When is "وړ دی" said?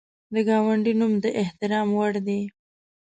1.97-2.41